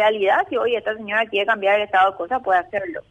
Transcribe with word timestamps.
realidad, 0.00 0.46
si 0.48 0.56
hoy 0.56 0.74
esta 0.74 0.96
señora 0.96 1.26
quiere 1.26 1.46
cambiar 1.46 1.76
el 1.76 1.86
estado 1.86 2.12
de 2.12 2.16
cosas, 2.16 2.42
puede 2.42 2.60
hacerlo. 2.60 3.02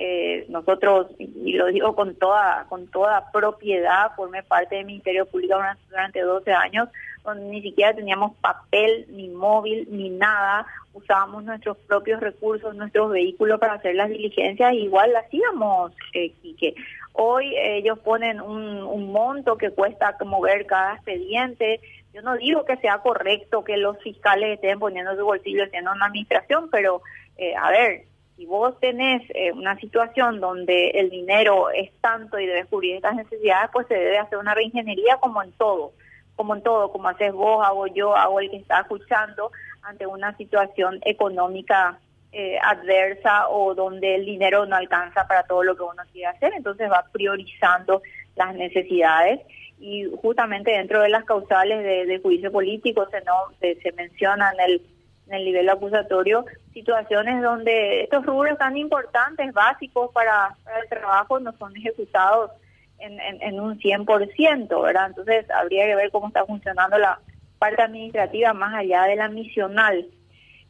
Eh, 0.00 0.46
nosotros, 0.48 1.08
y 1.18 1.54
lo 1.54 1.66
digo 1.66 1.96
con 1.96 2.14
toda, 2.14 2.66
con 2.68 2.86
toda 2.86 3.32
propiedad, 3.32 4.12
formé 4.14 4.44
parte 4.44 4.76
del 4.76 4.86
Ministerio 4.86 5.26
Público 5.26 5.56
durante 5.90 6.20
12 6.20 6.52
años, 6.52 6.88
donde 7.24 7.46
ni 7.46 7.60
siquiera 7.62 7.92
teníamos 7.92 8.36
papel, 8.36 9.06
ni 9.08 9.28
móvil, 9.28 9.88
ni 9.90 10.08
nada, 10.08 10.66
usábamos 10.94 11.42
nuestros 11.42 11.76
propios 11.78 12.20
recursos, 12.20 12.76
nuestros 12.76 13.10
vehículos 13.10 13.58
para 13.58 13.74
hacer 13.74 13.96
las 13.96 14.08
diligencias, 14.08 14.72
igual 14.74 15.12
las 15.12 15.26
hacíamos, 15.26 15.92
eh, 16.14 16.30
Quique. 16.42 16.76
Hoy 17.20 17.52
ellos 17.56 17.98
ponen 17.98 18.40
un, 18.40 18.84
un 18.84 19.10
monto 19.10 19.58
que 19.58 19.72
cuesta 19.72 20.16
mover 20.24 20.66
cada 20.66 20.94
expediente, 20.94 21.80
yo 22.14 22.22
no 22.22 22.36
digo 22.36 22.64
que 22.64 22.76
sea 22.76 22.98
correcto 22.98 23.64
que 23.64 23.76
los 23.76 23.98
fiscales 23.98 24.54
estén 24.54 24.78
poniendo 24.78 25.16
su 25.16 25.24
bolsillo 25.24 25.64
en 25.72 25.88
una 25.88 26.06
administración, 26.06 26.68
pero 26.70 27.02
eh, 27.36 27.56
a 27.56 27.70
ver, 27.70 28.04
si 28.36 28.46
vos 28.46 28.78
tenés 28.78 29.22
eh, 29.34 29.50
una 29.50 29.76
situación 29.80 30.38
donde 30.38 30.90
el 30.90 31.10
dinero 31.10 31.70
es 31.70 31.90
tanto 32.00 32.38
y 32.38 32.46
debes 32.46 32.66
cubrir 32.66 32.94
estas 32.94 33.16
necesidades, 33.16 33.70
pues 33.72 33.88
se 33.88 33.94
debe 33.94 34.18
hacer 34.18 34.38
una 34.38 34.54
reingeniería 34.54 35.16
como 35.16 35.42
en 35.42 35.50
todo, 35.52 35.94
como 36.36 36.54
en 36.54 36.62
todo, 36.62 36.92
como 36.92 37.08
haces 37.08 37.32
vos, 37.32 37.66
hago 37.66 37.88
yo, 37.88 38.14
hago 38.14 38.38
el 38.38 38.48
que 38.48 38.58
está 38.58 38.82
escuchando 38.82 39.50
ante 39.82 40.06
una 40.06 40.36
situación 40.36 41.00
económica 41.04 41.98
eh, 42.32 42.58
adversa 42.62 43.48
o 43.48 43.74
donde 43.74 44.14
el 44.16 44.24
dinero 44.24 44.66
no 44.66 44.76
alcanza 44.76 45.26
para 45.26 45.44
todo 45.44 45.62
lo 45.62 45.76
que 45.76 45.82
uno 45.82 46.02
quiere 46.12 46.26
hacer, 46.26 46.52
entonces 46.54 46.90
va 46.90 47.04
priorizando 47.10 48.02
las 48.36 48.54
necesidades 48.54 49.40
y 49.80 50.04
justamente 50.20 50.72
dentro 50.72 51.00
de 51.00 51.08
las 51.08 51.24
causales 51.24 51.82
de, 51.82 52.18
juicio 52.20 52.50
político 52.50 53.08
se, 53.10 53.20
no, 53.22 53.34
se, 53.60 53.92
menciona 53.92 54.50
en 54.52 54.60
el, 54.60 54.82
en 55.28 55.34
el 55.34 55.44
nivel 55.44 55.68
acusatorio 55.68 56.44
situaciones 56.72 57.42
donde 57.42 58.02
estos 58.02 58.26
rubros 58.26 58.58
tan 58.58 58.76
importantes, 58.76 59.52
básicos 59.52 60.10
para, 60.12 60.56
el 60.82 60.88
trabajo, 60.88 61.40
no 61.40 61.52
son 61.58 61.76
ejecutados 61.76 62.50
en, 62.98 63.18
en, 63.20 63.40
en 63.40 63.60
un 63.60 63.78
100%, 63.78 64.82
¿verdad? 64.82 65.06
Entonces 65.08 65.50
habría 65.50 65.86
que 65.86 65.94
ver 65.94 66.10
cómo 66.10 66.28
está 66.28 66.44
funcionando 66.44 66.98
la 66.98 67.18
parte 67.58 67.82
administrativa 67.82 68.52
más 68.52 68.74
allá 68.74 69.04
de 69.04 69.16
la 69.16 69.28
misional. 69.28 70.06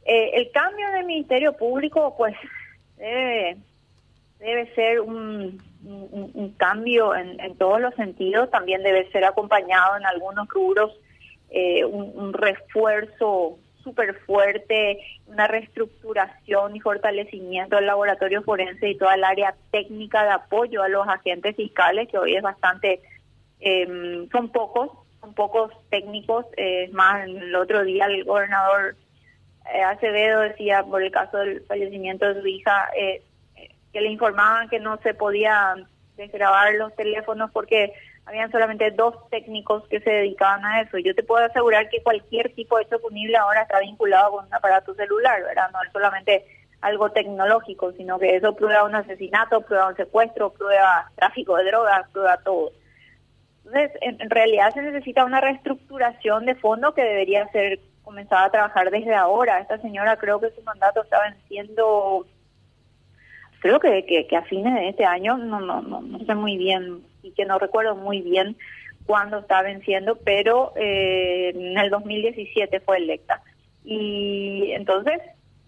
Eh, 0.08 0.30
el 0.32 0.50
cambio 0.52 0.90
del 0.92 1.04
Ministerio 1.04 1.52
Público, 1.52 2.14
pues, 2.16 2.34
debe, 2.96 3.58
debe 4.38 4.74
ser 4.74 5.02
un, 5.02 5.62
cambio 6.56 7.14
en, 7.14 7.38
en, 7.38 7.54
todos 7.56 7.78
los 7.78 7.94
sentidos, 7.94 8.50
también 8.50 8.82
debe 8.82 9.10
ser 9.12 9.24
acompañado 9.24 9.98
en 9.98 10.06
algunos 10.06 10.48
rubros 10.48 10.98
eh, 11.50 11.84
un, 11.84 12.32
refuerzo 12.32 13.58
súper 13.84 14.14
fuerte, 14.20 14.98
una 15.26 15.46
reestructuración 15.46 16.76
y 16.76 16.80
fortalecimiento 16.80 17.76
del 17.76 17.86
laboratorio 17.86 18.42
forense 18.42 18.88
y 18.88 18.96
toda 18.96 19.14
el 19.14 19.24
área 19.24 19.54
técnica 19.70 20.24
de 20.24 20.30
apoyo 20.30 20.82
a 20.82 20.88
los 20.88 21.06
agentes 21.06 21.54
fiscales, 21.54 22.08
que 22.08 22.18
hoy 22.18 22.34
es 22.34 22.42
bastante, 22.42 23.02
em, 23.60 24.26
son 24.30 24.50
pocos, 24.52 24.90
son 25.20 25.34
pocos 25.34 25.70
técnicos, 25.90 26.46
es 26.56 26.90
más, 26.92 27.26
el 27.26 27.54
otro 27.54 27.84
día 27.84 28.06
el 28.06 28.24
gobernador 28.24 28.96
eh, 29.72 29.82
Acevedo 29.82 30.40
decía 30.40 30.82
por 30.82 31.02
el 31.02 31.10
caso 31.10 31.38
del 31.38 31.62
fallecimiento 31.66 32.32
de 32.32 32.40
su 32.40 32.46
hija, 32.46 32.88
eh, 32.96 33.22
que 33.92 34.00
le 34.00 34.10
informaban 34.10 34.68
que 34.68 34.80
no 34.80 34.98
se 34.98 35.14
podía 35.14 35.74
desgrabar 36.16 36.74
los 36.74 36.94
teléfonos 36.94 37.50
porque 37.52 37.92
habían 38.26 38.50
solamente 38.50 38.90
dos 38.90 39.14
técnicos 39.30 39.86
que 39.88 40.00
se 40.00 40.10
dedicaban 40.10 40.64
a 40.64 40.82
eso. 40.82 40.98
Yo 40.98 41.14
te 41.14 41.22
puedo 41.22 41.44
asegurar 41.44 41.88
que 41.88 42.02
cualquier 42.02 42.54
tipo 42.54 42.76
de 42.76 42.84
hecho 42.84 43.00
punible 43.00 43.36
ahora 43.36 43.62
está 43.62 43.80
vinculado 43.80 44.32
con 44.32 44.46
un 44.46 44.54
aparato 44.54 44.94
celular, 44.94 45.42
¿verdad? 45.42 45.70
No 45.72 45.82
es 45.82 45.90
solamente 45.92 46.44
algo 46.82 47.10
tecnológico, 47.10 47.92
sino 47.92 48.18
que 48.18 48.36
eso 48.36 48.54
prueba 48.54 48.84
un 48.84 48.94
asesinato, 48.94 49.62
prueba 49.62 49.88
un 49.88 49.96
secuestro, 49.96 50.50
prueba 50.50 51.10
tráfico 51.16 51.56
de 51.56 51.64
drogas, 51.64 52.08
prueba 52.10 52.36
todo. 52.44 52.72
Entonces, 53.64 53.92
en, 54.02 54.20
en 54.20 54.30
realidad 54.30 54.74
se 54.74 54.82
necesita 54.82 55.24
una 55.24 55.40
reestructuración 55.40 56.46
de 56.46 56.54
fondo 56.54 56.94
que 56.94 57.02
debería 57.02 57.48
ser 57.48 57.80
comenzada 58.08 58.46
a 58.46 58.50
trabajar 58.50 58.90
desde 58.90 59.14
ahora. 59.14 59.60
Esta 59.60 59.76
señora 59.82 60.16
creo 60.16 60.40
que 60.40 60.50
su 60.52 60.62
mandato 60.62 61.02
está 61.02 61.20
venciendo 61.28 62.26
creo 63.60 63.80
que, 63.80 64.26
que, 64.26 64.36
a 64.36 64.42
fines 64.44 64.72
de 64.74 64.88
este 64.88 65.04
año, 65.04 65.36
no, 65.36 65.60
no, 65.60 65.82
no, 65.82 66.00
no 66.00 66.18
sé 66.20 66.34
muy 66.34 66.56
bien 66.56 67.02
y 67.22 67.32
que 67.32 67.44
no 67.44 67.58
recuerdo 67.58 67.96
muy 67.96 68.22
bien 68.22 68.56
cuándo 69.04 69.40
está 69.40 69.60
venciendo, 69.60 70.16
pero 70.24 70.72
eh, 70.76 71.52
en 71.54 71.76
el 71.76 71.90
2017 71.90 72.80
fue 72.80 72.96
electa. 72.96 73.42
Y 73.84 74.72
entonces 74.72 75.20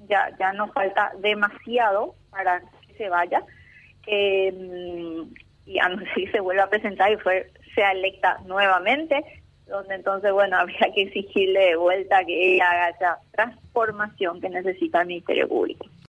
ya, 0.08 0.34
ya 0.38 0.54
nos 0.54 0.72
falta 0.72 1.12
demasiado 1.18 2.14
para 2.30 2.62
que 2.86 2.94
se 2.96 3.10
vaya. 3.10 3.42
Eh, 4.06 5.26
y 5.66 5.78
a 5.78 5.88
no 5.90 5.98
ser 5.98 6.14
que 6.14 6.30
se 6.30 6.40
vuelva 6.40 6.64
a 6.64 6.70
presentar 6.70 7.12
y 7.12 7.16
fue, 7.16 7.50
sea 7.74 7.92
electa 7.92 8.38
nuevamente, 8.46 9.24
donde 9.70 9.94
entonces, 9.94 10.32
bueno, 10.32 10.56
habría 10.60 10.92
que 10.94 11.02
exigirle 11.02 11.60
de 11.60 11.76
vuelta 11.76 12.24
que 12.24 12.54
ella 12.54 12.70
haga 12.70 12.88
esa 12.90 13.18
transformación 13.32 14.40
que 14.40 14.50
necesita 14.50 15.00
el 15.00 15.08
Ministerio 15.08 15.48
Público. 15.48 15.86